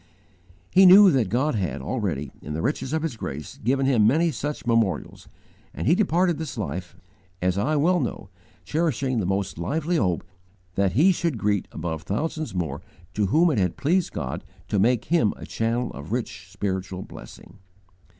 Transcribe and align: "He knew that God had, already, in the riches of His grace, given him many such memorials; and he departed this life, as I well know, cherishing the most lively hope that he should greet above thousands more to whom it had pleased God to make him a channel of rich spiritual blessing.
"He 0.71 0.87
knew 0.87 1.11
that 1.11 1.29
God 1.29 1.53
had, 1.53 1.79
already, 1.79 2.31
in 2.41 2.53
the 2.55 2.63
riches 2.63 2.91
of 2.91 3.03
His 3.03 3.15
grace, 3.15 3.59
given 3.63 3.85
him 3.85 4.07
many 4.07 4.31
such 4.31 4.65
memorials; 4.65 5.27
and 5.75 5.85
he 5.85 5.93
departed 5.93 6.39
this 6.39 6.57
life, 6.57 6.95
as 7.39 7.55
I 7.55 7.75
well 7.75 7.99
know, 7.99 8.29
cherishing 8.65 9.19
the 9.19 9.27
most 9.27 9.59
lively 9.59 9.97
hope 9.97 10.23
that 10.73 10.93
he 10.93 11.11
should 11.11 11.37
greet 11.37 11.67
above 11.71 12.01
thousands 12.01 12.55
more 12.55 12.81
to 13.13 13.27
whom 13.27 13.51
it 13.51 13.59
had 13.59 13.77
pleased 13.77 14.11
God 14.11 14.43
to 14.69 14.79
make 14.79 15.05
him 15.05 15.35
a 15.37 15.45
channel 15.45 15.91
of 15.91 16.11
rich 16.11 16.47
spiritual 16.51 17.03
blessing. 17.03 17.59